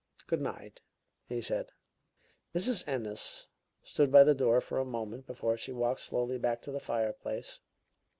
"Good 0.25 0.41
night," 0.41 0.81
he 1.29 1.43
said. 1.43 1.73
Mrs. 2.55 2.87
Ennis 2.87 3.45
stood 3.83 4.11
by 4.11 4.23
the 4.23 4.33
door 4.33 4.59
for 4.59 4.79
a 4.79 4.83
moment 4.83 5.27
before 5.27 5.57
she 5.57 5.71
walked 5.73 5.99
slowly 5.99 6.39
back 6.39 6.63
to 6.63 6.71
the 6.71 6.79
fireplace. 6.79 7.59